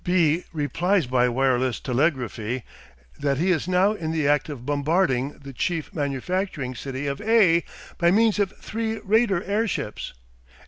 B 0.03 0.45
replies 0.51 1.05
by 1.05 1.29
wireless 1.29 1.79
telegraphy 1.79 2.63
that 3.19 3.37
he 3.37 3.51
is 3.51 3.67
now 3.67 3.91
in 3.93 4.11
the 4.11 4.27
act 4.27 4.49
of 4.49 4.65
bombarding 4.65 5.33
the 5.37 5.53
chief 5.53 5.93
manufacturing 5.93 6.73
city 6.73 7.05
of 7.05 7.21
A 7.21 7.63
by 7.99 8.09
means 8.09 8.39
of 8.39 8.51
three 8.57 8.97
raider 8.97 9.43
airships. 9.43 10.15